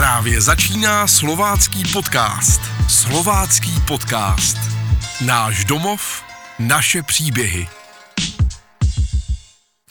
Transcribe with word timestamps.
Právě 0.00 0.40
začíná 0.40 1.06
slovácký 1.06 1.82
podcast. 1.92 2.60
Slovácký 2.88 3.80
podcast. 3.88 4.56
Náš 5.26 5.64
domov, 5.64 6.22
naše 6.58 7.02
příběhy. 7.02 7.79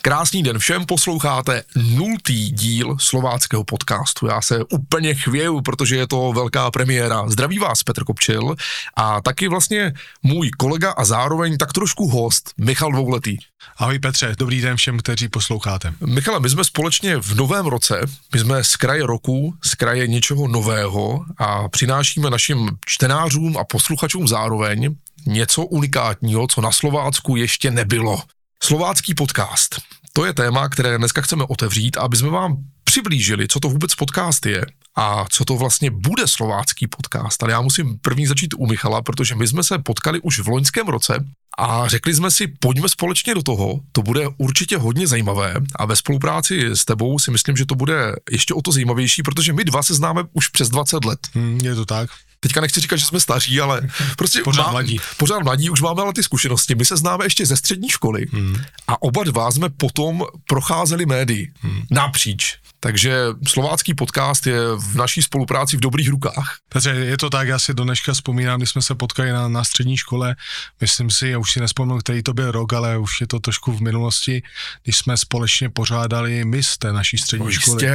Krásný 0.02 0.42
den 0.42 0.58
všem, 0.58 0.86
posloucháte 0.86 1.62
nultý 1.76 2.50
díl 2.50 2.96
slováckého 3.00 3.64
podcastu. 3.64 4.26
Já 4.26 4.40
se 4.40 4.64
úplně 4.64 5.14
chvěju, 5.14 5.60
protože 5.60 5.96
je 5.96 6.06
to 6.06 6.32
velká 6.32 6.70
premiéra. 6.70 7.28
Zdraví 7.28 7.58
vás 7.58 7.82
Petr 7.82 8.04
Kopčil 8.04 8.54
a 8.96 9.20
taky 9.20 9.48
vlastně 9.48 9.92
můj 10.22 10.50
kolega 10.50 10.90
a 10.90 11.04
zároveň 11.04 11.56
tak 11.56 11.72
trošku 11.72 12.08
host 12.08 12.52
Michal 12.58 12.92
Dvouletý. 12.92 13.36
Ahoj 13.76 13.98
Petře, 13.98 14.34
dobrý 14.38 14.60
den 14.60 14.76
všem, 14.76 14.98
kteří 14.98 15.28
posloucháte. 15.28 15.92
Michale, 16.06 16.40
my 16.40 16.50
jsme 16.50 16.64
společně 16.64 17.16
v 17.16 17.34
novém 17.34 17.66
roce, 17.66 18.00
my 18.34 18.40
jsme 18.40 18.64
z 18.64 18.76
kraje 18.76 19.06
roku, 19.06 19.54
z 19.64 19.74
kraje 19.74 20.06
něčeho 20.06 20.48
nového 20.48 21.24
a 21.38 21.68
přinášíme 21.68 22.30
našim 22.30 22.70
čtenářům 22.86 23.56
a 23.56 23.64
posluchačům 23.64 24.28
zároveň 24.28 24.96
něco 25.26 25.64
unikátního, 25.64 26.46
co 26.46 26.60
na 26.60 26.72
Slovácku 26.72 27.36
ještě 27.36 27.70
nebylo. 27.70 28.22
Slovácký 28.62 29.14
podcast. 29.14 29.80
To 30.12 30.24
je 30.24 30.34
téma, 30.34 30.68
které 30.68 30.98
dneska 30.98 31.20
chceme 31.22 31.44
otevřít, 31.44 31.96
aby 31.96 32.16
jsme 32.16 32.30
vám 32.30 32.56
přiblížili, 32.84 33.48
co 33.48 33.60
to 33.60 33.68
vůbec 33.68 33.94
podcast 33.94 34.46
je 34.46 34.66
a 34.96 35.24
co 35.30 35.44
to 35.44 35.56
vlastně 35.56 35.90
bude 35.90 36.28
slovácký 36.28 36.86
podcast. 36.86 37.42
Ale 37.42 37.52
já 37.52 37.60
musím 37.60 37.98
první 37.98 38.26
začít 38.26 38.54
u 38.54 38.66
Michala, 38.66 39.02
protože 39.02 39.34
my 39.34 39.48
jsme 39.48 39.62
se 39.62 39.78
potkali 39.78 40.20
už 40.20 40.40
v 40.40 40.48
loňském 40.48 40.88
roce 40.88 41.24
a 41.58 41.88
řekli 41.88 42.14
jsme 42.14 42.30
si, 42.30 42.46
pojďme 42.46 42.88
společně 42.88 43.34
do 43.34 43.42
toho, 43.42 43.80
to 43.92 44.02
bude 44.02 44.28
určitě 44.38 44.78
hodně 44.78 45.06
zajímavé 45.06 45.54
a 45.76 45.86
ve 45.86 45.96
spolupráci 45.96 46.70
s 46.70 46.84
tebou 46.84 47.18
si 47.18 47.30
myslím, 47.30 47.56
že 47.56 47.66
to 47.66 47.74
bude 47.74 48.16
ještě 48.30 48.54
o 48.54 48.62
to 48.62 48.72
zajímavější, 48.72 49.22
protože 49.22 49.52
my 49.52 49.64
dva 49.64 49.82
se 49.82 49.94
známe 49.94 50.22
už 50.32 50.48
přes 50.48 50.68
20 50.68 51.04
let. 51.04 51.20
Hmm, 51.34 51.60
je 51.62 51.74
to 51.74 51.86
tak 51.86 52.10
teďka 52.40 52.60
nechci 52.60 52.80
říkat, 52.80 52.96
že 52.96 53.06
jsme 53.06 53.20
staří, 53.20 53.60
ale 53.60 53.88
prostě 54.16 54.40
pořád 54.44 54.62
má, 54.62 54.70
mladí. 54.70 55.00
Pořád 55.16 55.42
mladí, 55.42 55.70
už 55.70 55.80
máme 55.80 56.02
ale 56.02 56.12
ty 56.12 56.22
zkušenosti. 56.22 56.74
My 56.74 56.84
se 56.84 56.96
známe 56.96 57.24
ještě 57.24 57.46
ze 57.46 57.56
střední 57.56 57.88
školy 57.88 58.26
hmm. 58.32 58.56
a 58.88 59.02
oba 59.02 59.24
dva 59.24 59.50
jsme 59.50 59.68
potom 59.68 60.24
procházeli 60.48 61.06
médii 61.06 61.52
hmm. 61.60 61.82
napříč. 61.90 62.58
Takže 62.80 63.24
slovácký 63.46 63.94
podcast 63.94 64.46
je 64.46 64.60
v 64.76 64.94
naší 64.94 65.22
spolupráci 65.22 65.76
v 65.76 65.80
dobrých 65.80 66.08
rukách. 66.08 66.56
Petře, 66.68 66.90
je 66.90 67.16
to 67.16 67.30
tak, 67.30 67.48
já 67.48 67.58
si 67.58 67.74
do 67.74 67.84
dneška 67.84 68.12
vzpomínám, 68.12 68.60
když 68.60 68.70
jsme 68.70 68.82
se 68.82 68.94
potkali 68.94 69.32
na, 69.32 69.48
na 69.48 69.64
střední 69.64 69.96
škole, 69.96 70.36
myslím 70.80 71.10
si, 71.10 71.28
já 71.28 71.38
už 71.38 71.52
si 71.52 71.60
nespomínám, 71.60 71.98
který 71.98 72.22
to 72.22 72.34
byl 72.34 72.50
rok, 72.50 72.72
ale 72.72 72.98
už 72.98 73.20
je 73.20 73.26
to 73.26 73.40
trošku 73.40 73.72
v 73.72 73.80
minulosti, 73.80 74.42
když 74.82 74.96
jsme 74.96 75.16
společně 75.16 75.68
pořádali 75.68 76.44
mis 76.44 76.78
té 76.78 76.92
naší 76.92 77.18
střední 77.18 77.46
no, 77.46 77.52
školy. 77.52 77.90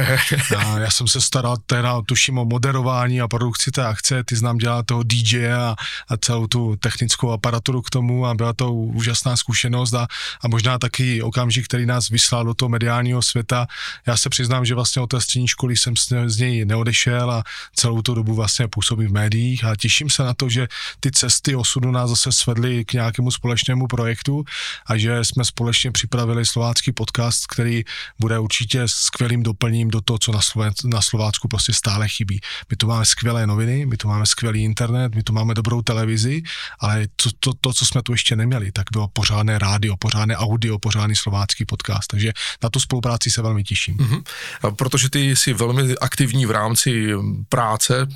A 0.56 0.78
já 0.78 0.90
jsem 0.90 1.08
se 1.08 1.20
staral 1.20 1.56
teda, 1.66 2.02
tuším 2.06 2.38
o 2.38 2.44
moderování 2.44 3.20
a 3.20 3.28
produkci 3.28 3.70
té 3.70 3.86
akce, 3.86 4.24
ty 4.24 4.36
znám 4.36 4.58
dělat 4.58 4.86
toho 4.86 5.02
DJ 5.02 5.52
a, 5.52 5.74
a 6.08 6.16
celou 6.16 6.46
tu 6.46 6.76
technickou 6.76 7.30
aparaturu 7.30 7.82
k 7.82 7.90
tomu 7.90 8.26
a 8.26 8.34
byla 8.34 8.52
to 8.52 8.72
úžasná 8.72 9.36
zkušenost 9.36 9.94
a, 9.94 10.06
a 10.44 10.48
možná 10.48 10.78
taky 10.78 11.22
okamžik, 11.22 11.64
který 11.64 11.86
nás 11.86 12.08
vyslal 12.08 12.44
do 12.44 12.54
toho 12.54 12.68
mediálního 12.68 13.22
světa. 13.22 13.66
Já 14.06 14.16
se 14.16 14.28
přiznám, 14.28 14.64
že 14.64 14.75
vlastně 14.76 15.02
od 15.02 15.06
té 15.06 15.20
střední 15.20 15.48
školy 15.48 15.76
jsem 15.76 15.94
z 16.26 16.38
něj 16.38 16.64
neodešel 16.64 17.30
a 17.30 17.44
celou 17.74 18.02
tu 18.02 18.14
dobu 18.14 18.34
vlastně 18.34 18.68
působím 18.68 19.08
v 19.08 19.12
médiích 19.12 19.64
a 19.64 19.76
těším 19.76 20.10
se 20.10 20.22
na 20.22 20.34
to, 20.34 20.48
že 20.48 20.68
ty 21.00 21.10
cesty 21.10 21.56
osudu 21.56 21.90
nás 21.90 22.10
zase 22.10 22.32
svedly 22.32 22.84
k 22.84 22.92
nějakému 22.92 23.30
společnému 23.30 23.86
projektu 23.86 24.44
a 24.86 24.96
že 24.96 25.24
jsme 25.24 25.44
společně 25.44 25.92
připravili 25.92 26.46
slovácký 26.46 26.92
podcast, 26.92 27.46
který 27.46 27.84
bude 28.20 28.38
určitě 28.38 28.82
skvělým 28.86 29.42
doplním 29.42 29.90
do 29.90 30.00
toho, 30.00 30.18
co 30.18 30.32
na, 30.32 30.40
Sloven, 30.40 30.72
na 30.84 31.02
Slovácku 31.02 31.48
prostě 31.48 31.72
stále 31.72 32.08
chybí. 32.08 32.40
My 32.70 32.76
tu 32.76 32.86
máme 32.86 33.04
skvělé 33.04 33.46
noviny, 33.46 33.86
my 33.86 33.96
tu 33.96 34.08
máme 34.08 34.26
skvělý 34.26 34.64
internet, 34.64 35.14
my 35.14 35.22
tu 35.22 35.32
máme 35.32 35.54
dobrou 35.54 35.82
televizi, 35.82 36.42
ale 36.80 37.08
to, 37.16 37.30
to, 37.40 37.50
to, 37.60 37.72
co 37.72 37.86
jsme 37.86 38.02
tu 38.02 38.12
ještě 38.12 38.36
neměli, 38.36 38.72
tak 38.72 38.84
bylo 38.92 39.08
pořádné 39.08 39.58
rádio, 39.58 39.96
pořádné 39.96 40.36
audio, 40.36 40.78
pořádný 40.78 41.16
slovácký 41.16 41.64
podcast. 41.64 42.06
Takže 42.06 42.32
na 42.62 42.68
tu 42.68 42.80
spolupráci 42.80 43.30
se 43.30 43.42
velmi 43.42 43.64
těším. 43.64 43.96
Mm-hmm 43.96 44.22
protože 44.70 45.10
ty 45.10 45.36
jsi 45.36 45.52
velmi 45.52 45.94
aktivní 46.00 46.46
v 46.46 46.50
rámci 46.50 47.12
práce, 47.48 48.06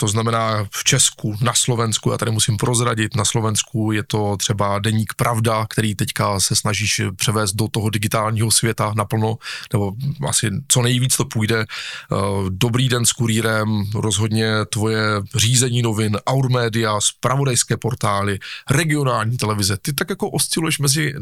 to 0.00 0.08
znamená 0.08 0.64
v 0.70 0.84
Česku, 0.84 1.36
na 1.40 1.54
Slovensku, 1.54 2.10
já 2.10 2.18
tady 2.18 2.30
musím 2.30 2.56
prozradit, 2.56 3.16
na 3.16 3.24
Slovensku 3.24 3.92
je 3.92 4.02
to 4.02 4.36
třeba 4.36 4.78
deník 4.78 5.14
Pravda, 5.16 5.66
který 5.70 5.94
teďka 5.94 6.40
se 6.40 6.56
snažíš 6.56 7.00
převést 7.16 7.52
do 7.52 7.68
toho 7.68 7.90
digitálního 7.90 8.50
světa 8.50 8.92
naplno, 8.96 9.36
nebo 9.72 9.92
asi 10.28 10.50
co 10.68 10.82
nejvíc 10.82 11.16
to 11.16 11.24
půjde. 11.24 11.60
Eh, 11.60 12.16
dobrý 12.48 12.88
den 12.88 13.06
s 13.06 13.12
kurýrem, 13.12 13.84
rozhodně 13.94 14.64
tvoje 14.72 15.00
řízení 15.34 15.82
novin, 15.82 16.16
Our 16.32 16.50
Media, 16.50 17.00
spravodajské 17.00 17.76
portály, 17.76 18.38
regionální 18.70 19.36
televize. 19.36 19.76
Ty 19.82 19.92
tak 19.92 20.10
jako 20.10 20.30
osciluješ 20.30 20.78
mezi 20.78 21.14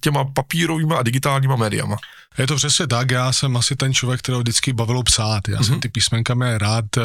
těma 0.00 0.24
papírovými 0.24 0.94
a 0.94 1.02
digitálníma 1.02 1.56
médiama. 1.56 1.96
Je 2.38 2.46
to 2.46 2.56
přesně 2.56 2.86
tak, 2.86 3.10
já 3.10 3.32
jsem 3.32 3.56
asi 3.56 3.76
ten 3.76 3.94
člověk, 3.94 4.20
kterého 4.20 4.40
vždycky 4.40 4.72
bavilo 4.72 5.02
psát. 5.02 5.48
Já 5.48 5.58
mm-hmm. 5.58 5.64
jsem 5.64 5.72
mhm. 5.72 5.80
ty 5.80 5.88
písmenka 5.88 6.34
mě 6.34 6.58
rád, 6.58 6.84
eh, 6.96 7.02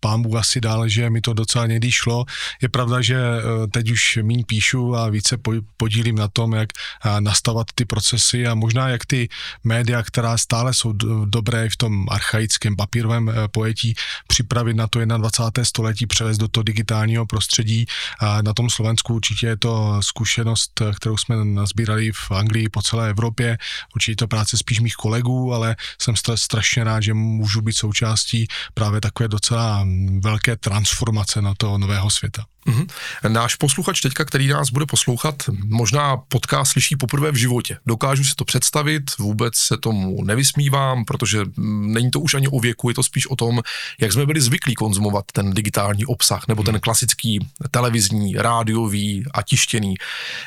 pán 0.00 0.22
Bůh 0.22 0.36
asi 0.36 0.59
dal, 0.60 0.88
že 0.88 1.10
mi 1.10 1.20
to 1.20 1.32
docela 1.32 1.66
někdy 1.66 1.92
šlo. 1.92 2.24
Je 2.62 2.68
pravda, 2.68 3.00
že 3.00 3.16
eh, 3.16 3.66
teď 3.66 3.90
už 3.90 4.18
méně 4.22 4.44
píšu 4.44 4.96
a 4.96 5.08
více 5.08 5.36
podílím 5.76 6.16
na 6.16 6.28
tom, 6.28 6.52
jak 6.52 6.68
eh, 6.72 7.20
nastavovat 7.20 7.66
ty 7.74 7.84
procesy 7.84 8.46
a 8.46 8.54
možná 8.54 8.88
jak 8.88 9.06
ty 9.06 9.28
média, 9.64 10.02
která 10.02 10.38
stále 10.38 10.74
jsou 10.74 10.92
dobré 11.24 11.68
v 11.68 11.76
tom 11.76 12.06
archaickém 12.10 12.76
papírovém 12.76 13.32
pojetí, 13.52 13.94
připravit 14.28 14.76
na 14.76 14.86
to 14.86 15.00
21. 15.04 15.64
století, 15.64 16.06
převést 16.06 16.38
do 16.38 16.48
toho 16.48 16.64
digitálního 16.64 17.26
prostředí. 17.26 17.86
A 18.20 18.42
na 18.42 18.52
tom 18.52 18.70
Slovensku 18.70 19.14
určitě 19.14 19.46
je 19.46 19.56
to 19.56 20.00
zkušenost, 20.00 20.82
kterou 20.96 21.16
jsme 21.16 21.44
nazbírali 21.44 22.12
v 22.12 22.30
Anglii 22.30 22.68
po 22.68 22.82
celé 22.82 23.10
Evropě. 23.10 23.58
Určitě 23.94 24.16
to 24.16 24.28
práce 24.28 24.56
spíš 24.56 24.80
mých 24.80 24.94
kolegů, 24.94 25.54
ale 25.54 25.76
jsem 26.00 26.14
strašně 26.34 26.84
rád, 26.84 27.02
že 27.02 27.14
můžu 27.14 27.60
být 27.60 27.76
součástí 27.76 28.46
právě 28.74 29.00
takové 29.00 29.28
docela 29.28 29.86
velké 30.20 30.49
transformace 30.56 31.42
na 31.42 31.54
toho 31.58 31.78
nového 31.78 32.10
světa. 32.10 32.44
Mm-hmm. 32.66 32.86
Náš 33.28 33.54
posluchač 33.54 34.00
teďka, 34.00 34.24
který 34.24 34.48
nás 34.48 34.70
bude 34.70 34.86
poslouchat, 34.86 35.34
možná 35.64 36.16
podcast 36.16 36.72
slyší 36.72 36.96
poprvé 36.96 37.32
v 37.32 37.34
životě. 37.34 37.78
Dokážu 37.86 38.24
si 38.24 38.34
to 38.34 38.44
představit, 38.44 39.02
vůbec 39.18 39.56
se 39.56 39.76
tomu 39.76 40.24
nevysmívám, 40.24 41.04
protože 41.04 41.44
není 41.80 42.10
to 42.10 42.20
už 42.20 42.34
ani 42.34 42.48
o 42.48 42.60
věku, 42.60 42.88
je 42.88 42.94
to 42.94 43.02
spíš 43.02 43.26
o 43.26 43.36
tom, 43.36 43.60
jak 44.00 44.12
jsme 44.12 44.26
byli 44.26 44.40
zvyklí 44.40 44.74
konzumovat 44.74 45.24
ten 45.32 45.54
digitální 45.54 46.06
obsah, 46.06 46.48
nebo 46.48 46.62
ten 46.62 46.74
mhm. 46.74 46.80
klasický 46.80 47.48
televizní, 47.70 48.34
rádiový 48.34 49.24
a 49.34 49.42
tištěný. 49.42 49.94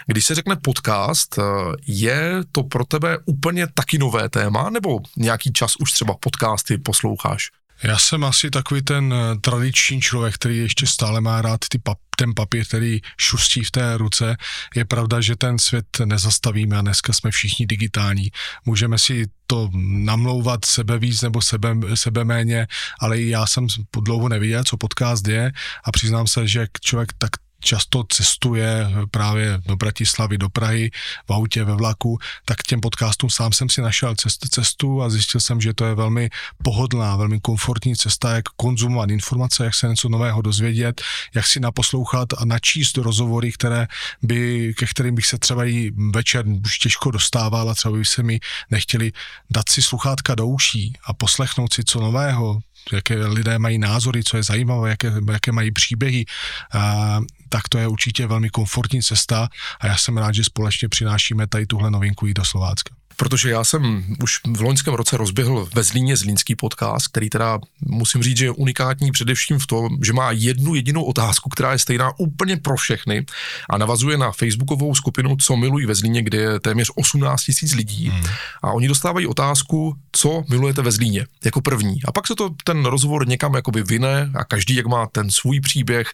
Když 0.08 0.26
se 0.26 0.36
řekne 0.36 0.56
podcast, 0.56 1.40
je 1.88 2.42
to 2.52 2.64
pro 2.64 2.86
tebe 2.86 3.18
úplně 3.26 3.68
taky 3.74 3.98
nové 3.98 4.30
téma, 4.30 4.70
nebo 4.70 5.00
nějaký 5.18 5.54
čas 5.54 5.76
už 5.76 5.92
třeba 5.92 6.14
podcasty 6.20 6.78
posloucháš? 6.78 7.50
Já 7.84 7.98
jsem 7.98 8.24
asi 8.24 8.50
takový 8.50 8.82
ten 8.82 9.14
eh, 9.14 9.40
tradiční 9.40 10.02
člověk, 10.02 10.36
který 10.36 10.58
ještě 10.58 10.88
stále 10.88 11.22
má 11.22 11.42
rád 11.42 11.60
ty 11.70 11.78
pap, 11.78 11.98
ten 12.18 12.34
papír, 12.36 12.66
který 12.66 13.02
šustí 13.18 13.64
v 13.64 13.72
té 13.72 13.98
ruce. 13.98 14.38
Je 14.76 14.86
pravda, 14.86 15.22
že 15.22 15.36
ten 15.36 15.60
svět 15.60 15.86
nezastavíme 16.06 16.78
a 16.78 16.82
dneska 16.82 17.14
jsme 17.14 17.32
všichni 17.32 17.66
digitální. 17.66 18.32
Můžeme 18.66 18.98
si 18.98 19.26
to 19.48 19.70
namlouvat 19.84 20.66
sebe 20.66 21.00
víc 21.00 21.22
nebo 21.22 21.42
sebe, 21.42 21.76
sebe 21.94 22.26
méně, 22.26 22.68
ale 23.00 23.22
já 23.22 23.46
jsem 23.46 23.68
dlouho 24.02 24.30
neviděl, 24.30 24.64
co 24.64 24.78
podcast 24.78 25.28
je 25.28 25.52
a 25.84 25.92
přiznám 25.92 26.28
se, 26.28 26.48
že 26.48 26.68
člověk 26.82 27.14
tak 27.18 27.30
často 27.64 28.04
cestuje 28.10 28.88
právě 29.12 29.62
do 29.66 29.76
Bratislavy, 29.76 30.38
do 30.38 30.50
Prahy, 30.50 30.92
v 31.28 31.34
autě, 31.34 31.64
ve 31.64 31.76
vlaku, 31.76 32.18
tak 32.46 32.64
těm 32.64 32.82
podcastům 32.82 33.30
sám 33.30 33.54
jsem 33.54 33.70
si 33.70 33.82
našel 33.82 34.16
cestu, 34.16 34.48
cestu 34.48 35.02
a 35.02 35.10
zjistil 35.10 35.42
jsem, 35.42 35.62
že 35.62 35.74
to 35.74 35.86
je 35.86 35.96
velmi 35.96 36.30
pohodlná, 36.64 37.16
velmi 37.16 37.40
komfortní 37.40 37.96
cesta, 37.96 38.36
jak 38.36 38.46
konzumovat 38.56 39.10
informace, 39.10 39.66
jak 39.66 39.76
se 39.76 39.88
něco 39.88 40.10
nového 40.10 40.42
dozvědět, 40.42 41.02
jak 41.36 41.48
si 41.48 41.60
naposlouchat 41.60 42.34
a 42.38 42.46
načíst 42.46 42.98
rozhovory, 42.98 43.52
které 43.52 43.88
by, 44.22 44.74
ke 44.78 44.86
kterým 44.86 45.16
bych 45.16 45.26
se 45.26 45.38
třeba 45.38 45.66
i 45.66 45.92
večer 46.14 46.46
už 46.66 46.80
těžko 46.80 47.12
dostával 47.12 47.70
a 47.70 47.76
třeba 47.76 47.98
by 47.98 48.06
se 48.06 48.24
mi 48.24 48.40
nechtěli 48.72 49.12
dát 49.50 49.70
si 49.70 49.82
sluchátka 49.82 50.36
do 50.36 50.48
uší 50.48 50.94
a 51.06 51.14
poslechnout 51.14 51.74
si 51.74 51.84
co 51.84 52.00
nového, 52.00 52.60
jaké 52.92 53.28
lidé 53.28 53.60
mají 53.60 53.78
názory, 53.78 54.24
co 54.24 54.38
je 54.38 54.44
zajímavé, 54.44 54.90
jaké, 54.90 55.14
jaké 55.32 55.52
mají 55.52 55.72
příběhy, 55.72 56.26
a, 56.74 57.20
tak 57.50 57.70
to 57.70 57.78
je 57.78 57.88
určitě 57.88 58.28
velmi 58.28 58.50
komfortní 58.50 59.02
cesta 59.02 59.50
a 59.80 59.88
já 59.88 59.98
jsem 59.98 60.18
rád, 60.18 60.34
že 60.36 60.44
společně 60.44 60.90
přinášíme 60.90 61.48
tady 61.48 61.66
tuhle 61.66 61.92
novinku 61.92 62.28
i 62.28 62.34
do 62.34 62.46
Slovácka. 62.46 62.96
Protože 63.18 63.50
já 63.50 63.64
jsem 63.64 64.04
už 64.24 64.40
v 64.58 64.62
loňském 64.62 64.94
roce 64.94 65.18
rozběhl 65.18 65.70
ve 65.74 65.84
Zlíně 65.84 66.18
Zlínský 66.18 66.56
podcast, 66.56 67.08
který 67.08 67.30
teda 67.30 67.60
musím 67.82 68.24
říct, 68.24 68.38
že 68.38 68.46
je 68.46 68.52
unikátní 68.52 69.12
především 69.12 69.60
v 69.60 69.68
tom, 69.68 69.90
že 70.04 70.14
má 70.14 70.32
jednu 70.32 70.76
jedinou 70.76 71.04
otázku, 71.04 71.50
která 71.50 71.72
je 71.72 71.80
stejná 71.80 72.20
úplně 72.20 72.58
pro 72.58 72.76
všechny 72.76 73.26
a 73.70 73.78
navazuje 73.78 74.18
na 74.18 74.32
facebookovou 74.32 74.96
skupinu 74.96 75.36
Co 75.36 75.56
milují 75.56 75.86
ve 75.86 75.96
Zlíně, 75.96 76.24
kde 76.24 76.38
je 76.38 76.60
téměř 76.60 76.92
18 76.96 77.44
tisíc 77.44 77.74
lidí 77.74 78.10
hmm. 78.10 78.24
a 78.62 78.72
oni 78.72 78.88
dostávají 78.88 79.28
otázku, 79.28 79.96
co 80.12 80.44
milujete 80.50 80.82
ve 80.82 80.92
Zlíně 80.92 81.26
jako 81.46 81.62
první. 81.62 82.00
A 82.06 82.12
pak 82.12 82.28
se 82.28 82.36
to 82.36 82.50
ten 82.64 82.86
rozhovor 82.86 83.28
někam 83.28 83.54
jakoby 83.54 83.84
vyne 83.84 84.32
a 84.36 84.44
každý, 84.44 84.76
jak 84.76 84.86
má 84.86 85.08
ten 85.08 85.32
svůj 85.32 85.60
příběh, 85.60 86.08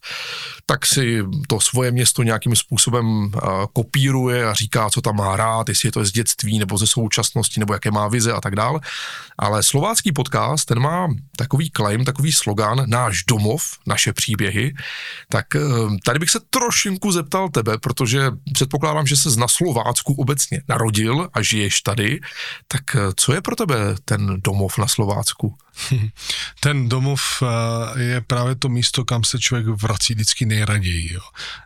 tak 0.66 0.86
si 0.86 1.24
to 1.48 1.60
svoje 1.60 1.92
město 1.92 2.24
nějakým 2.24 2.56
způsobem 2.56 3.06
uh, 3.08 3.32
kopíruje 3.74 4.46
a 4.46 4.54
říká, 4.54 4.90
co 4.90 5.02
tam 5.02 5.16
má 5.16 5.38
rád, 5.38 5.70
jestli 5.70 5.88
je 5.88 5.92
to 5.92 6.06
z 6.06 6.12
dětství 6.12 6.60
nebo 6.60 6.78
ze 6.78 6.88
současnosti, 6.90 7.60
nebo 7.60 7.74
jaké 7.74 7.92
má 7.92 8.08
vize 8.08 8.34
a 8.34 8.42
tak 8.42 8.56
dále. 8.56 8.80
Ale 9.38 9.64
slovácký 9.64 10.12
podcast, 10.12 10.66
ten 10.66 10.80
má 10.80 11.08
takový 11.38 11.72
claim, 11.76 12.06
takový 12.06 12.32
slogan, 12.32 12.84
náš 12.86 13.24
domov, 13.24 13.64
naše 13.88 14.14
příběhy. 14.14 14.74
Tak 15.30 15.46
uh, 15.56 15.96
tady 16.06 16.20
bych 16.20 16.30
se 16.30 16.40
trošinku 16.50 17.12
zeptal 17.12 17.50
tebe, 17.50 17.78
protože 17.78 18.32
předpokládám, 18.54 19.08
že 19.08 19.16
se 19.16 19.40
na 19.40 19.48
Slovácku 19.48 20.14
obecně 20.14 20.62
narodil 20.68 21.30
a 21.34 21.42
žiješ 21.42 21.82
tady. 21.82 22.20
Tak 22.68 22.96
uh, 22.96 23.02
co 23.16 23.34
je 23.34 23.42
pro 23.42 23.56
tebe 23.56 23.96
ten 24.06 24.42
domov 24.42 24.78
na 24.78 24.88
Slovácku? 24.88 25.58
Ten 26.60 26.90
domov 26.90 27.22
eh, 27.42 28.04
je 28.04 28.22
právě 28.22 28.56
to 28.56 28.70
místo, 28.70 29.06
kam 29.06 29.24
se 29.24 29.40
člověk 29.40 29.68
vrací 29.68 30.14
vždycky 30.14 30.46
nejraději. 30.46 31.14
Jo. 31.14 31.22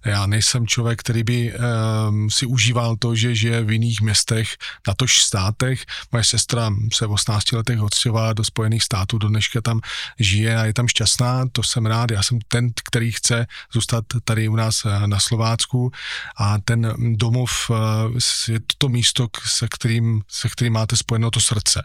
Já 0.06 0.26
nejsem 0.26 0.68
člověk, 0.68 1.00
který 1.00 1.24
by 1.24 1.54
um, 1.54 2.30
si 2.30 2.46
užíval 2.46 2.96
to, 2.96 3.16
že 3.16 3.36
žije 3.36 3.64
v 3.64 3.72
jiných 3.72 4.02
městech, 4.02 4.58
na 4.88 4.94
tož 4.94 5.22
státech. 5.22 5.86
Moje 6.12 6.24
sestra 6.24 6.72
se 6.94 7.08
v 7.08 7.12
18 7.12 7.52
letech 7.52 7.82
odstěhovala 7.82 8.34
do 8.34 8.44
Spojených 8.44 8.84
států, 8.84 9.18
do 9.18 9.28
dneška 9.28 9.62
tam 9.62 9.82
žije 10.20 10.58
a 10.58 10.66
je 10.66 10.74
tam 10.74 10.88
šťastná, 10.88 11.46
to 11.52 11.64
jsem 11.64 11.86
rád. 11.86 12.12
Já 12.12 12.24
jsem 12.24 12.40
ten, 12.48 12.72
který 12.90 13.12
chce 13.12 13.48
zůstat 13.74 14.06
tady 14.24 14.48
u 14.48 14.56
nás 14.56 14.86
eh, 14.86 15.08
na 15.08 15.20
Slovácku 15.20 15.92
a 16.38 16.58
ten 16.60 16.94
domov 17.16 17.52
eh, 17.72 18.52
je 18.52 18.60
to 18.78 18.90
místo, 18.90 19.28
se 19.46 19.68
kterým, 19.68 20.22
se 20.28 20.50
kterým 20.50 20.74
máte 20.74 20.98
spojeno 20.98 21.32
to 21.32 21.42
srdce 21.42 21.84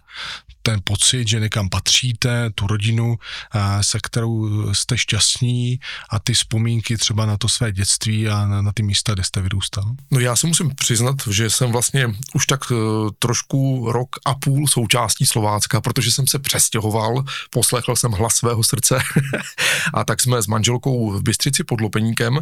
ten 0.71 0.81
pocit, 0.85 1.29
že 1.29 1.41
někam 1.41 1.69
patříte, 1.69 2.51
tu 2.55 2.67
rodinu, 2.67 3.17
se 3.81 3.99
kterou 4.03 4.49
jste 4.75 4.99
šťastní 4.99 5.81
a 6.11 6.19
ty 6.19 6.35
vzpomínky 6.35 6.97
třeba 6.97 7.27
na 7.27 7.37
to 7.37 7.49
své 7.49 7.73
dětství 7.73 8.29
a 8.29 8.47
na, 8.47 8.63
na 8.63 8.73
ty 8.73 8.83
místa, 8.83 9.15
kde 9.15 9.25
jste 9.25 9.41
vyrůstal? 9.41 9.85
No 10.11 10.21
já 10.21 10.37
se 10.37 10.47
musím 10.47 10.75
přiznat, 10.75 11.17
že 11.31 11.51
jsem 11.51 11.73
vlastně 11.73 12.07
už 12.35 12.47
tak 12.47 12.61
e, 12.71 12.75
trošku 13.19 13.93
rok 13.93 14.09
a 14.25 14.35
půl 14.35 14.69
součástí 14.69 15.27
Slovácka, 15.27 15.81
protože 15.81 16.13
jsem 16.13 16.27
se 16.27 16.39
přestěhoval, 16.39 17.25
poslechl 17.51 17.97
jsem 17.97 18.13
hlas 18.13 18.35
svého 18.35 18.65
srdce 18.65 18.99
a 19.95 20.05
tak 20.05 20.21
jsme 20.21 20.43
s 20.43 20.47
manželkou 20.47 21.11
v 21.11 21.23
Bystřici 21.23 21.65
pod 21.65 21.81
Lopeníkem 21.81 22.41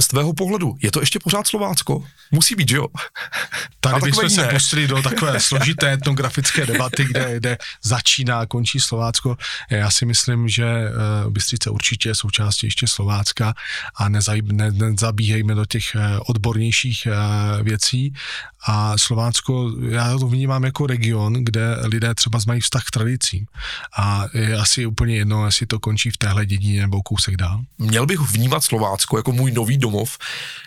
z 0.00 0.08
tvého 0.08 0.32
pohledu, 0.32 0.76
je 0.82 0.90
to 0.90 1.00
ještě 1.00 1.18
pořád 1.18 1.46
Slovácko? 1.46 2.04
Musí 2.30 2.54
být, 2.54 2.70
jo? 2.70 2.86
Tady 3.80 4.00
bychom 4.00 4.30
se 4.30 4.44
pustili 4.44 4.88
do 4.88 5.02
takové 5.02 5.40
složité 5.40 5.92
etnografické 5.92 6.66
debaty, 6.66 7.04
kde, 7.04 7.36
kde 7.36 7.58
začíná 7.82 8.40
a 8.40 8.46
končí 8.46 8.80
Slovácko. 8.80 9.36
Já 9.70 9.90
si 9.90 10.06
myslím, 10.06 10.48
že 10.48 10.64
uh, 10.64 11.32
Bystřice 11.32 11.70
určitě 11.70 12.08
je 12.08 12.14
součástí 12.14 12.66
ještě 12.66 12.86
Slovácka 12.86 13.54
a 13.96 14.08
nezaj, 14.08 14.42
ne, 14.42 14.70
nezabíhejme 14.70 15.54
do 15.54 15.64
těch 15.64 15.84
uh, 15.94 16.00
odbornějších 16.26 17.08
uh, 17.10 17.62
věcí. 17.62 18.14
A 18.66 18.98
Slovácko, 18.98 19.70
já 19.88 20.18
to 20.18 20.28
vnímám 20.28 20.64
jako 20.64 20.86
region, 20.86 21.32
kde 21.32 21.76
lidé 21.82 22.14
třeba 22.14 22.38
mají 22.46 22.60
vztah 22.60 22.84
k 22.84 22.90
tradicím. 22.90 23.46
A 23.98 24.24
je 24.34 24.56
asi 24.56 24.86
úplně 24.86 25.16
jedno, 25.16 25.46
jestli 25.46 25.66
to 25.66 25.78
končí 25.78 26.10
v 26.10 26.16
téhle 26.16 26.46
dědině 26.46 26.69
nebo 26.78 27.02
kousek 27.02 27.36
dál. 27.36 27.60
Měl 27.78 28.06
bych 28.06 28.20
vnímat 28.20 28.64
Slovácko 28.64 29.16
jako 29.16 29.32
můj 29.32 29.52
nový 29.52 29.78
domov, 29.78 30.18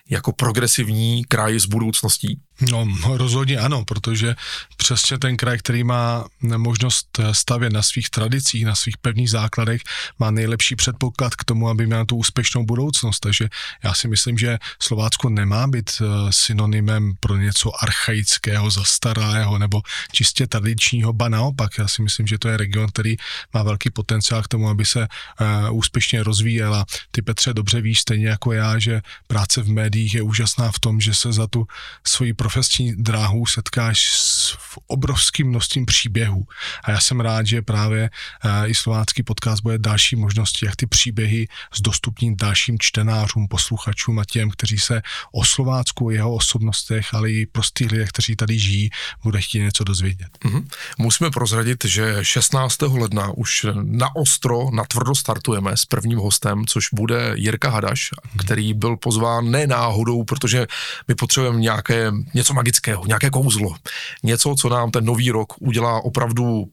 jako 0.09 0.31
progresivní 0.31 1.25
kraj 1.25 1.59
s 1.59 1.65
budoucností? 1.65 2.39
No, 2.61 2.88
rozhodně 3.17 3.57
ano, 3.57 3.85
protože 3.85 4.35
přesně 4.77 5.17
ten 5.17 5.38
kraj, 5.38 5.57
který 5.57 5.83
má 5.83 6.25
možnost 6.57 7.19
stavět 7.31 7.73
na 7.73 7.81
svých 7.81 8.09
tradicích, 8.09 8.65
na 8.65 8.75
svých 8.75 8.97
pevných 8.97 9.29
základech, 9.29 9.81
má 10.19 10.31
nejlepší 10.31 10.75
předpoklad 10.75 11.35
k 11.35 11.44
tomu, 11.44 11.69
aby 11.69 11.85
měl 11.88 12.05
tu 12.05 12.15
úspěšnou 12.15 12.65
budoucnost. 12.65 13.19
Takže 13.19 13.50
já 13.83 13.94
si 13.94 14.07
myslím, 14.07 14.38
že 14.38 14.57
Slovácko 14.79 15.29
nemá 15.29 15.67
být 15.67 15.91
eh, 16.01 16.05
synonymem 16.31 17.13
pro 17.19 17.38
něco 17.38 17.83
archaického, 17.83 18.69
zastaralého 18.69 19.57
nebo 19.57 19.81
čistě 20.11 20.47
tradičního, 20.47 21.13
ba 21.13 21.29
naopak. 21.29 21.77
Já 21.77 21.88
si 21.88 22.01
myslím, 22.01 22.27
že 22.27 22.38
to 22.38 22.49
je 22.49 22.57
region, 22.57 22.88
který 22.88 23.15
má 23.53 23.63
velký 23.63 23.89
potenciál 23.89 24.41
k 24.44 24.47
tomu, 24.47 24.69
aby 24.69 24.85
se 24.85 24.99
uh, 24.99 25.77
úspěšně 25.77 26.23
rozvíjela. 26.23 26.85
Ty 27.11 27.21
Petře 27.21 27.53
dobře 27.53 27.81
víš, 27.81 27.99
stejně 27.99 28.27
jako 28.27 28.51
já, 28.51 28.79
že 28.79 29.01
práce 29.27 29.61
v 29.61 29.69
médiích 29.69 30.15
je 30.15 30.21
úžasná 30.21 30.71
v 30.71 30.79
tom, 30.79 31.01
že 31.01 31.13
se 31.13 31.33
za 31.33 31.47
tu 31.47 31.67
svoji 32.03 32.33
profesní 32.53 32.94
dráhu 32.95 33.45
setkáš 33.45 34.13
s 34.13 34.57
obrovským 34.88 35.47
množstvím 35.47 35.85
příběhů. 35.85 36.45
A 36.83 36.91
já 36.91 37.00
jsem 37.00 37.19
rád, 37.19 37.45
že 37.45 37.61
právě 37.61 38.09
uh, 38.45 38.69
i 38.69 38.75
slovácký 38.75 39.23
podcast 39.23 39.63
bude 39.63 39.77
další 39.77 40.15
možnosti, 40.15 40.65
jak 40.65 40.75
ty 40.75 40.85
příběhy 40.85 41.47
zdostupnit 41.75 42.35
dalším 42.38 42.77
čtenářům, 42.79 43.47
posluchačům 43.47 44.19
a 44.19 44.25
těm, 44.25 44.50
kteří 44.50 44.77
se 44.79 45.01
o 45.31 45.45
Slovácku, 45.45 46.09
jeho 46.09 46.35
osobnostech, 46.35 47.13
ale 47.13 47.31
i 47.31 47.45
prostých 47.45 47.91
lidech, 47.91 48.09
kteří 48.09 48.35
tady 48.35 48.59
žijí, 48.59 48.89
bude 49.23 49.41
chtít 49.41 49.59
něco 49.59 49.83
dozvědět. 49.83 50.29
Mm-hmm. 50.45 50.67
Musíme 50.97 51.29
prozradit, 51.29 51.85
že 51.85 52.17
16. 52.21 52.81
ledna 52.81 53.31
už 53.35 53.65
na 53.81 54.15
ostro, 54.15 54.71
na 54.71 54.83
tvrdo 54.83 55.15
startujeme 55.15 55.77
s 55.77 55.85
prvním 55.85 56.19
hostem, 56.19 56.65
což 56.65 56.88
bude 56.94 57.31
Jirka 57.35 57.69
Hadaš, 57.69 58.11
mm-hmm. 58.11 58.45
který 58.45 58.73
byl 58.73 58.97
pozván 58.97 59.51
ne 59.51 59.67
náhodou, 59.67 60.23
protože 60.23 60.67
my 61.07 61.15
potřebujeme 61.15 61.59
nějaké, 61.59 62.11
něco 62.33 62.53
magického, 62.53 63.06
nějaké 63.06 63.30
kouzlo. 63.30 63.75
Něco, 64.24 64.56
co 64.56 64.69
nám 64.69 64.91
ten 64.91 65.06
nový 65.06 65.31
rok 65.31 65.53
udělá 65.59 66.03
opravdu 66.03 66.69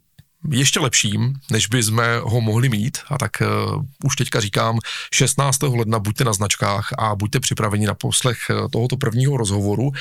ještě 0.48 0.80
lepším, 0.80 1.34
než 1.50 1.66
by 1.66 1.82
jsme 1.82 2.18
ho 2.22 2.40
mohli 2.40 2.68
mít. 2.68 2.98
A 3.08 3.18
tak 3.18 3.30
uh, 3.40 3.84
už 4.04 4.16
teďka 4.16 4.40
říkám, 4.40 4.78
16. 5.14 5.62
ledna 5.62 5.98
buďte 5.98 6.24
na 6.24 6.32
značkách 6.32 6.88
a 6.98 7.14
buďte 7.14 7.40
připraveni 7.40 7.86
na 7.86 7.94
poslech 7.94 8.38
uh, 8.50 8.68
tohoto 8.70 8.96
prvního 8.96 9.36
rozhovoru. 9.36 9.82
Uh, 9.82 9.92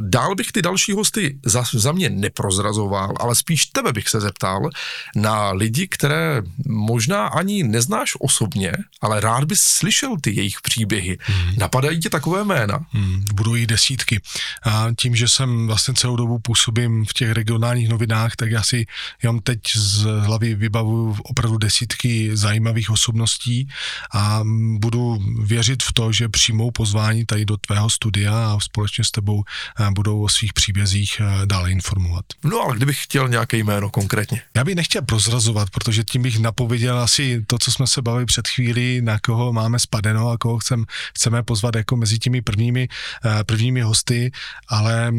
dál 0.00 0.34
bych 0.34 0.52
ty 0.52 0.62
další 0.62 0.92
hosty 0.92 1.38
za, 1.44 1.64
za 1.72 1.92
mě 1.92 2.10
neprozrazoval, 2.10 3.14
ale 3.20 3.34
spíš 3.34 3.66
tebe 3.66 3.92
bych 3.92 4.08
se 4.08 4.20
zeptal 4.20 4.70
na 5.16 5.50
lidi, 5.50 5.88
které 5.88 6.42
možná 6.66 7.26
ani 7.26 7.62
neznáš 7.62 8.12
osobně, 8.20 8.72
ale 9.00 9.20
rád 9.20 9.44
bys 9.44 9.60
slyšel 9.62 10.16
ty 10.20 10.34
jejich 10.34 10.60
příběhy. 10.62 11.18
Hmm. 11.20 11.54
Napadají 11.58 12.00
ti 12.00 12.10
takové 12.10 12.44
jména? 12.44 12.78
Hmm, 12.90 13.24
budou 13.34 13.54
jich 13.54 13.66
desítky. 13.66 14.20
A 14.62 14.88
tím, 14.98 15.16
že 15.16 15.28
jsem 15.28 15.66
vlastně 15.66 15.94
celou 15.94 16.16
dobu 16.16 16.38
působím 16.38 17.04
v 17.04 17.12
těch 17.12 17.30
regionálních 17.32 17.88
novinách, 17.88 18.36
tak 18.36 18.50
já 18.50 18.62
si 18.62 18.86
jenom 19.22 19.40
teď 19.40 19.65
z 19.74 20.02
hlavy 20.02 20.54
vybavuju 20.54 21.16
opravdu 21.22 21.58
desítky 21.58 22.36
zajímavých 22.36 22.90
osobností 22.90 23.68
a 24.14 24.40
budu 24.78 25.18
věřit 25.42 25.82
v 25.82 25.92
to, 25.92 26.12
že 26.12 26.28
přijmou 26.28 26.70
pozvání 26.70 27.26
tady 27.26 27.44
do 27.44 27.56
tvého 27.56 27.90
studia 27.90 28.52
a 28.52 28.60
společně 28.60 29.04
s 29.04 29.10
tebou 29.10 29.44
eh, 29.80 29.90
budou 29.90 30.22
o 30.22 30.28
svých 30.28 30.52
příbězích 30.52 31.20
eh, 31.20 31.46
dále 31.46 31.70
informovat. 31.70 32.24
No 32.44 32.60
ale 32.60 32.76
kdybych 32.76 33.02
chtěl 33.02 33.28
nějaké 33.28 33.56
jméno 33.56 33.90
konkrétně? 33.90 34.42
Já 34.54 34.64
bych 34.64 34.74
nechtěl 34.74 35.02
prozrazovat, 35.02 35.70
protože 35.70 36.04
tím 36.04 36.22
bych 36.22 36.38
napověděl 36.38 36.98
asi 36.98 37.44
to, 37.46 37.58
co 37.58 37.72
jsme 37.72 37.86
se 37.86 38.02
bavili 38.02 38.26
před 38.26 38.48
chvílí, 38.48 39.00
na 39.00 39.18
koho 39.18 39.52
máme 39.52 39.78
spadeno 39.78 40.28
a 40.28 40.38
koho 40.38 40.58
chcem, 40.58 40.84
chceme 41.14 41.42
pozvat 41.42 41.76
jako 41.76 41.96
mezi 41.96 42.18
těmi 42.18 42.42
prvními, 42.42 42.88
eh, 43.24 43.44
prvními 43.44 43.80
hosty, 43.80 44.30
ale 44.68 45.12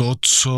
to, 0.00 0.14
co 0.20 0.52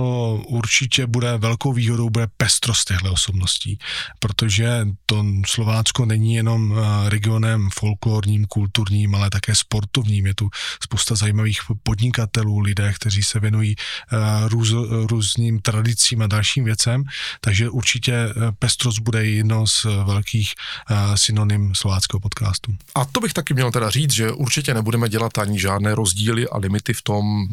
určitě 0.47 1.07
bude 1.07 1.39
velkou 1.39 1.73
výhodou, 1.73 2.11
bude 2.11 2.27
pestrost 2.37 2.89
těchto 2.89 3.13
osobností, 3.13 3.79
protože 4.19 4.87
to 5.07 5.25
Slovácko 5.47 6.05
není 6.05 6.35
jenom 6.35 6.75
eh, 6.79 7.11
regionem 7.11 7.69
folklorním, 7.75 8.45
kulturním, 8.45 9.15
ale 9.15 9.31
také 9.31 9.55
sportovním. 9.55 10.27
Je 10.27 10.35
tu 10.35 10.49
spousta 10.83 11.15
zajímavých 11.15 11.61
podnikatelů, 11.83 12.59
lidé, 12.59 12.93
kteří 12.93 13.23
se 13.23 13.41
věnují 13.41 13.75
eh, 13.77 14.17
růz, 14.49 14.73
různým 15.11 15.61
tradicím 15.61 16.23
a 16.23 16.27
dalším 16.27 16.65
věcem, 16.65 17.05
takže 17.41 17.71
určitě 17.71 18.13
eh, 18.13 18.33
pestrost 18.59 18.99
bude 18.99 19.27
jedno 19.27 19.67
z 19.67 19.85
velkých 19.85 20.55
synonym 21.15 21.75
slováckého 21.75 22.21
podcastu. 22.21 22.75
A 22.95 23.05
to 23.05 23.21
bych 23.21 23.33
taky 23.33 23.55
měl 23.55 23.71
teda 23.71 23.91
říct, 23.91 24.13
že 24.13 24.33
určitě 24.33 24.75
nebudeme 24.75 25.09
dělat 25.09 25.39
ani 25.39 25.61
žádné 25.61 25.95
rozdíly 25.95 26.49
a 26.49 26.59
limity 26.59 26.93
v 26.93 27.03
tom, 27.03 27.47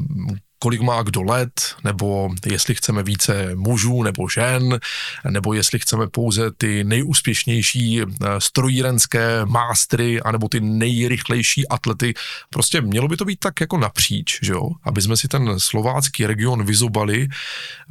kolik 0.59 0.81
má 0.81 1.03
kdo 1.03 1.21
let, 1.21 1.75
nebo 1.83 2.29
jestli 2.45 2.75
chceme 2.75 3.03
více 3.03 3.55
mužů 3.55 4.03
nebo 4.03 4.29
žen, 4.29 4.79
nebo 5.29 5.53
jestli 5.53 5.79
chceme 5.79 6.07
pouze 6.07 6.51
ty 6.57 6.83
nejúspěšnější 6.83 8.01
eh, 8.01 8.05
strojírenské 8.39 9.45
mástry, 9.45 10.21
anebo 10.21 10.49
ty 10.49 10.61
nejrychlejší 10.61 11.67
atlety. 11.67 12.13
Prostě 12.49 12.81
mělo 12.81 13.07
by 13.07 13.17
to 13.17 13.25
být 13.25 13.39
tak 13.39 13.61
jako 13.61 13.77
napříč, 13.77 14.39
že 14.41 14.51
jo? 14.51 14.69
aby 14.83 15.01
jsme 15.01 15.17
si 15.17 15.27
ten 15.27 15.59
slovácký 15.59 16.25
region 16.25 16.65
vyzobali, 16.65 17.27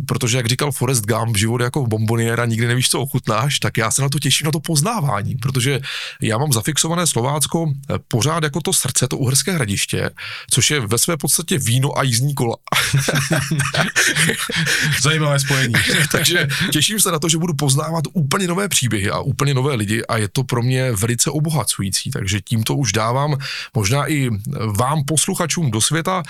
protože 0.07 0.37
jak 0.37 0.47
říkal 0.47 0.73
Forrest 0.73 1.05
Gump, 1.05 1.37
život 1.37 1.61
jako 1.61 1.87
bomboniera, 1.87 2.45
nikdy 2.45 2.67
nevíš, 2.67 2.91
co 2.91 3.01
ochutnáš, 3.01 3.59
tak 3.59 3.77
já 3.77 3.91
se 3.91 4.03
na 4.03 4.09
to 4.09 4.19
těším, 4.19 4.45
na 4.45 4.53
to 4.53 4.61
poznávání, 4.61 5.35
protože 5.35 5.81
já 6.23 6.39
mám 6.39 6.53
zafixované 6.53 7.07
Slovácko 7.07 7.67
eh, 7.71 7.95
pořád 8.09 8.43
jako 8.43 8.61
to 8.61 8.73
srdce, 8.73 9.09
to 9.09 9.19
uherské 9.19 9.53
hradiště, 9.53 10.11
což 10.51 10.71
je 10.71 10.81
ve 10.81 10.99
své 10.99 11.17
podstatě 11.17 11.59
víno 11.59 11.99
a 11.99 12.03
jízdní 12.03 12.35
kola. 12.35 12.58
Zajímavé 15.03 15.41
spojení. 15.41 15.75
Takže 16.13 16.49
těším 16.73 17.01
se 17.01 17.13
na 17.13 17.19
to, 17.19 17.29
že 17.29 17.39
budu 17.39 17.55
poznávat 17.55 18.05
úplně 18.13 18.47
nové 18.47 18.69
příběhy 18.69 19.11
a 19.11 19.21
úplně 19.21 19.55
nové 19.55 19.75
lidi 19.75 20.05
a 20.05 20.17
je 20.17 20.29
to 20.29 20.45
pro 20.45 20.63
mě 20.63 20.93
velice 20.93 21.31
obohacující. 21.31 22.11
Takže 22.11 22.41
tímto 22.41 22.77
už 22.77 22.93
dávám 22.93 23.37
možná 23.75 24.11
i 24.11 24.31
vám 24.77 25.05
posluchačům 25.05 25.71
do 25.71 25.81
světa 25.81 26.23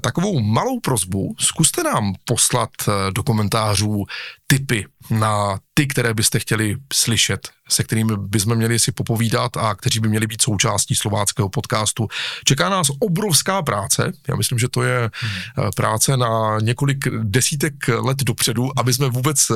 takovou 0.00 0.40
malou 0.40 0.80
prozbu. 0.80 1.34
Zkuste 1.38 1.82
nám 1.82 2.14
poslat 2.24 2.70
do 3.12 3.22
komentářů 3.22 4.04
tipy 4.46 4.86
na 5.10 5.58
ty, 5.74 5.86
které 5.86 6.14
byste 6.14 6.38
chtěli 6.38 6.76
slyšet, 6.92 7.48
se 7.68 7.84
kterými 7.84 8.12
bychom 8.16 8.56
měli 8.56 8.78
si 8.78 8.92
popovídat 8.92 9.56
a 9.56 9.74
kteří 9.74 10.00
by 10.00 10.08
měli 10.08 10.26
být 10.26 10.42
součástí 10.42 10.94
slováckého 10.94 11.48
podcastu. 11.48 12.08
Čeká 12.44 12.68
nás 12.68 12.86
obrovská 13.00 13.62
práce. 13.62 14.12
Já 14.28 14.36
myslím, 14.36 14.58
že 14.58 14.68
to 14.68 14.82
je 14.82 15.10
hmm. 15.14 15.70
práce 15.76 16.16
na 16.16 16.58
několik 16.62 17.08
desítek 17.08 17.74
let 17.88 18.18
dopředu, 18.22 18.78
aby 18.78 18.92
jsme 18.92 19.08
vůbec 19.08 19.50
eh, 19.50 19.54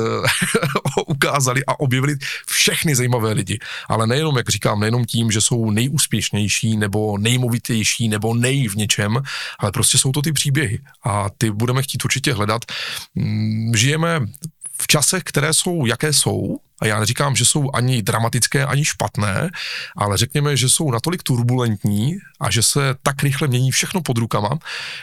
ukázali 1.07 1.65
a 1.65 1.79
objevili 1.79 2.15
všechny 2.47 2.95
zajímavé 2.95 3.31
lidi. 3.31 3.59
Ale 3.89 4.07
nejenom, 4.07 4.37
jak 4.37 4.49
říkám, 4.49 4.79
nejenom 4.79 5.05
tím, 5.05 5.31
že 5.31 5.41
jsou 5.41 5.71
nejúspěšnější 5.71 6.77
nebo 6.77 7.17
nejmovitější 7.17 8.07
nebo 8.07 8.33
nej 8.33 8.67
v 8.67 8.75
něčem, 8.75 9.21
ale 9.59 9.71
prostě 9.71 9.97
jsou 9.97 10.11
to 10.11 10.21
ty 10.21 10.31
příběhy 10.31 10.79
a 11.05 11.29
ty 11.37 11.51
budeme 11.51 11.81
chtít 11.81 12.05
určitě 12.05 12.33
hledat. 12.33 12.61
Mm, 13.15 13.71
žijeme 13.75 14.19
v 14.81 14.87
časech, 14.87 15.23
které 15.23 15.53
jsou, 15.53 15.85
jaké 15.85 16.13
jsou, 16.13 16.59
a 16.81 16.87
já 16.87 16.99
neříkám, 16.99 17.35
že 17.35 17.45
jsou 17.45 17.69
ani 17.73 18.01
dramatické, 18.01 18.65
ani 18.65 18.85
špatné, 18.85 19.49
ale 19.97 20.17
řekněme, 20.17 20.57
že 20.57 20.69
jsou 20.69 20.91
natolik 20.91 21.23
turbulentní 21.23 22.17
a 22.39 22.51
že 22.51 22.63
se 22.63 22.95
tak 23.03 23.23
rychle 23.23 23.47
mění 23.47 23.71
všechno 23.71 24.01
pod 24.01 24.17
rukama, 24.17 24.59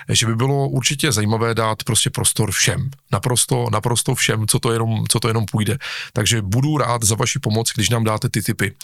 že 0.09 0.27
by 0.27 0.37
bylo 0.37 0.69
určitě 0.69 1.13
zajímavé 1.13 1.55
dát 1.55 1.83
prostě 1.85 2.11
prostor 2.11 2.51
všem. 2.51 2.91
Naprosto, 3.13 3.67
naprosto 3.73 4.15
všem, 4.15 4.47
co 4.47 4.59
to 4.59 4.73
jenom, 4.73 5.05
co 5.09 5.21
to 5.21 5.29
jenom 5.29 5.45
půjde. 5.47 5.79
Takže 6.13 6.43
budu 6.43 6.79
rád 6.79 7.03
za 7.03 7.15
vaši 7.15 7.39
pomoc, 7.39 7.73
když 7.75 7.91
nám 7.91 8.05
dáte 8.05 8.29
ty 8.29 8.43
typy. 8.43 8.75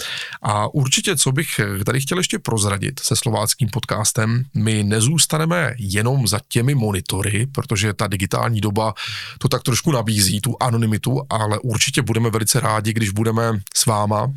A 0.42 0.74
určitě, 0.74 1.16
co 1.16 1.32
bych 1.32 1.60
tady 1.86 2.00
chtěl 2.00 2.18
ještě 2.18 2.38
prozradit 2.38 3.00
se 3.00 3.16
slováckým 3.16 3.68
podcastem, 3.68 4.44
my 4.54 4.84
nezůstaneme 4.84 5.74
jenom 5.78 6.26
za 6.26 6.40
těmi 6.48 6.74
monitory, 6.74 7.46
protože 7.46 7.92
ta 7.92 8.06
digitální 8.06 8.60
doba 8.60 8.94
to 9.38 9.48
tak 9.48 9.62
trošku 9.62 9.92
nabízí, 9.92 10.40
tu 10.40 10.56
anonymitu, 10.60 11.22
ale 11.30 11.58
určitě 11.58 12.02
budeme 12.02 12.30
velice 12.30 12.60
rádi, 12.60 12.81
rádi, 12.82 12.92
když 12.92 13.10
budeme 13.10 13.60
s 13.74 13.86
váma 13.86 14.32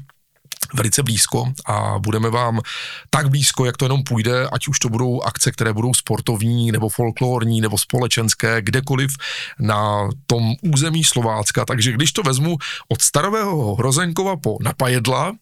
velice 0.73 1.03
blízko 1.03 1.53
a 1.65 1.99
budeme 1.99 2.29
vám 2.29 2.61
tak 3.09 3.29
blízko, 3.29 3.65
jak 3.65 3.77
to 3.77 3.85
jenom 3.85 4.03
půjde, 4.03 4.47
ať 4.51 4.67
už 4.67 4.79
to 4.79 4.89
budou 4.89 5.21
akce, 5.21 5.51
které 5.51 5.73
budou 5.73 5.93
sportovní, 5.93 6.71
nebo 6.71 6.89
folklorní, 6.89 7.61
nebo 7.61 7.77
společenské, 7.77 8.61
kdekoliv 8.61 9.11
na 9.59 10.09
tom 10.27 10.53
území 10.61 11.03
Slovácka. 11.03 11.65
Takže 11.65 11.91
když 11.91 12.11
to 12.11 12.21
vezmu 12.23 12.57
od 12.87 13.01
starového 13.01 13.75
Hrozenkova 13.75 14.37
po 14.37 14.57
Napajedla, 14.61 15.33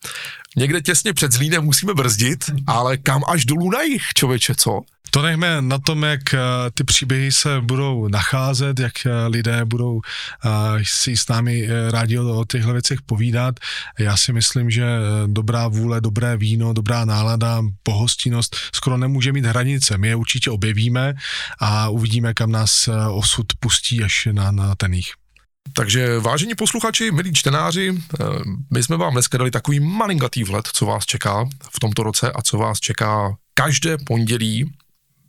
někde 0.55 0.81
těsně 0.81 1.13
před 1.13 1.31
Zlínem 1.31 1.63
musíme 1.63 1.93
brzdit, 1.93 2.45
ale 2.67 2.97
kam 2.97 3.23
až 3.27 3.45
dolů 3.45 3.71
na 3.71 3.81
jich, 3.81 4.03
člověče, 4.15 4.55
co? 4.55 4.81
To 5.11 5.21
nechme 5.21 5.61
na 5.61 5.77
tom, 5.79 6.03
jak 6.03 6.33
eh, 6.33 6.39
ty 6.73 6.83
příběhy 6.83 7.31
se 7.31 7.61
budou 7.61 8.07
nacházet, 8.07 8.79
jak 8.79 9.05
eh, 9.05 9.27
lidé 9.27 9.65
budou 9.65 10.01
eh, 10.45 10.49
si 10.83 11.17
s 11.17 11.27
námi 11.27 11.67
rádi 11.89 12.19
o, 12.19 12.45
těchto 12.45 12.73
věcech 12.73 13.01
povídat. 13.01 13.59
Já 13.99 14.17
si 14.17 14.33
myslím, 14.33 14.69
že 14.69 14.85
dobrá 15.27 15.67
vůle, 15.67 16.01
dobré 16.01 16.37
víno, 16.37 16.73
dobrá 16.73 17.05
nálada, 17.05 17.61
pohostinnost 17.83 18.55
skoro 18.75 18.97
nemůže 18.97 19.31
mít 19.31 19.45
hranice. 19.45 19.97
My 19.97 20.07
je 20.07 20.15
určitě 20.15 20.51
objevíme 20.51 21.13
a 21.59 21.89
uvidíme, 21.89 22.33
kam 22.33 22.51
nás 22.51 22.89
osud 23.11 23.45
pustí 23.59 24.03
až 24.03 24.27
na, 24.31 24.51
na 24.51 24.75
ten 24.75 24.93
jich. 24.93 25.11
Takže 25.75 26.19
vážení 26.19 26.55
posluchači, 26.55 27.11
milí 27.11 27.33
čtenáři, 27.33 28.01
my 28.73 28.83
jsme 28.83 28.97
vám 28.97 29.13
dneska 29.13 29.37
dali 29.37 29.51
takový 29.51 29.79
malinkatý 29.79 30.43
vhled, 30.43 30.67
co 30.73 30.85
vás 30.85 31.05
čeká 31.05 31.45
v 31.71 31.79
tomto 31.79 32.03
roce 32.03 32.31
a 32.31 32.41
co 32.41 32.57
vás 32.57 32.79
čeká 32.79 33.35
každé 33.53 33.97
pondělí 33.97 34.71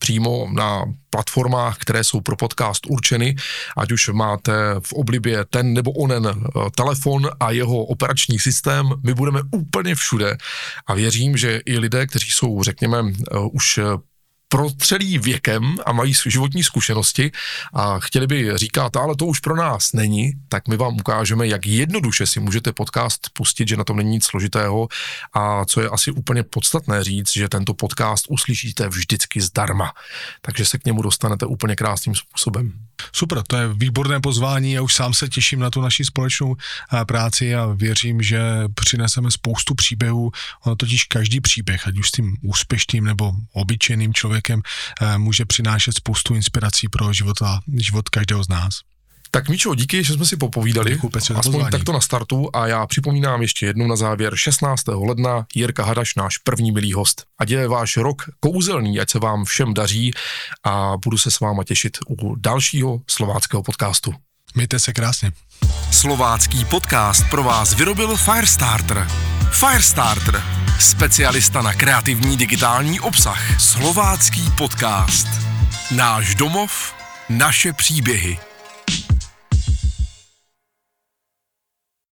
přímo 0.05 0.49
na 0.53 0.85
platformách, 1.11 1.79
které 1.79 2.05
jsou 2.05 2.21
pro 2.21 2.37
podcast 2.37 2.87
určeny, 2.89 3.37
ať 3.77 3.93
už 3.93 4.09
máte 4.09 4.53
v 4.81 4.93
oblibě 4.93 5.45
ten 5.45 5.73
nebo 5.73 5.93
onen 5.93 6.27
eh, 6.29 6.71
telefon 6.77 7.31
a 7.41 7.51
jeho 7.51 7.85
operační 7.85 8.39
systém, 8.39 8.91
my 9.03 9.15
budeme 9.15 9.41
úplně 9.51 9.95
všude. 9.95 10.37
A 10.87 10.95
věřím, 10.95 11.37
že 11.37 11.61
i 11.67 11.79
lidé, 11.79 12.07
kteří 12.07 12.31
jsou, 12.31 12.63
řekněme, 12.63 12.99
eh, 13.01 13.39
už 13.53 13.81
protřelí 14.55 15.19
věkem 15.19 15.77
a 15.87 15.93
mají 15.93 16.15
životní 16.27 16.65
zkušenosti 16.65 17.33
a 17.73 18.01
chtěli 18.01 18.27
by 18.27 18.59
říkat, 18.59 18.97
ale 18.97 19.17
to 19.17 19.27
už 19.27 19.41
pro 19.41 19.57
nás 19.57 19.93
není, 19.93 20.33
tak 20.49 20.69
my 20.69 20.77
vám 20.77 20.97
ukážeme, 20.97 21.47
jak 21.47 21.67
jednoduše 21.67 22.27
si 22.27 22.41
můžete 22.41 22.73
podcast 22.73 23.31
pustit, 23.33 23.69
že 23.69 23.77
na 23.77 23.85
tom 23.85 23.97
není 23.97 24.11
nic 24.11 24.25
složitého 24.25 24.89
a 25.33 25.65
co 25.65 25.81
je 25.81 25.89
asi 25.89 26.11
úplně 26.11 26.43
podstatné 26.43 27.05
říct, 27.05 27.33
že 27.33 27.49
tento 27.49 27.75
podcast 27.75 28.27
uslyšíte 28.29 28.89
vždycky 28.89 29.41
zdarma, 29.41 29.93
takže 30.41 30.65
se 30.65 30.79
k 30.79 30.85
němu 30.85 31.03
dostanete 31.03 31.47
úplně 31.47 31.77
krásným 31.77 32.15
způsobem. 32.15 32.73
Super, 33.17 33.43
to 33.43 33.57
je 33.57 33.75
výborné 33.75 34.21
pozvání, 34.21 34.73
já 34.73 34.83
už 34.83 34.95
sám 34.95 35.15
se 35.15 35.29
těším 35.29 35.61
na 35.61 35.71
tu 35.71 35.81
naši 35.81 36.05
společnou 36.05 36.57
eh, 36.57 37.05
práci 37.05 37.55
a 37.55 37.67
věřím, 37.67 38.23
že 38.23 38.41
přineseme 38.75 39.31
spoustu 39.31 39.75
příběhů, 39.75 40.33
ono 40.65 40.77
totiž 40.77 41.05
každý 41.05 41.41
příběh, 41.41 41.89
ať 41.89 41.99
už 41.99 42.09
s 42.09 42.13
tím 42.13 42.37
úspěšným 42.43 43.05
nebo 43.05 43.33
obyčejným 43.53 44.15
člověkem, 44.15 44.63
eh, 45.01 45.19
může 45.19 45.45
přinášet 45.45 45.97
spoustu 45.97 46.35
inspirací 46.35 46.89
pro 46.89 47.13
život 47.13 47.43
a 47.43 47.61
život 47.77 48.09
každého 48.09 48.45
z 48.45 48.49
nás. 48.49 48.94
Tak 49.35 49.49
Míčo, 49.49 49.75
díky, 49.75 50.05
že 50.05 50.13
jsme 50.13 50.27
si 50.27 50.37
popovídali, 50.37 50.91
Děkuji, 50.91 51.09
Petře, 51.09 51.35
aspoň 51.35 51.67
takto 51.71 51.93
na 51.93 52.01
startu 52.01 52.51
a 52.53 52.67
já 52.67 52.87
připomínám 52.87 53.43
ještě 53.43 53.67
jednou 53.67 53.87
na 53.87 53.97
závěr 53.97 54.37
16. 54.37 54.83
ledna 54.89 55.47
Jirka 55.55 55.85
Hadaš, 55.85 56.15
náš 56.15 56.39
první 56.39 56.73
milý 56.73 56.93
host. 56.93 57.25
Ať 57.39 57.51
je 57.51 57.69
váš 57.69 57.97
rok 57.97 58.23
kouzelný, 58.41 59.01
ať 59.01 59.11
se 59.11 59.19
vám 59.19 59.45
všem 59.45 59.75
daří 59.75 60.13
a 60.65 60.93
budu 61.05 61.19
se 61.19 61.31
s 61.31 61.41
váma 61.41 61.65
těšit 61.65 61.99
u 62.09 62.37
dalšího 62.37 63.01
slováckého 63.11 63.63
podcastu. 63.63 64.15
Mějte 64.55 64.79
se 64.79 64.93
krásně. 64.93 65.33
Slovácký 65.91 66.65
podcast 66.65 67.31
pro 67.31 67.43
vás 67.43 67.75
vyrobil 67.75 68.17
Firestarter. 68.17 69.09
Firestarter, 69.51 70.43
specialista 70.81 71.63
na 71.63 71.75
kreativní 71.75 72.37
digitální 72.37 73.01
obsah. 73.01 73.61
Slovácký 73.61 74.51
podcast. 74.59 75.29
Náš 75.91 76.35
domov, 76.35 76.95
naše 77.29 77.73
příběhy. 77.73 78.39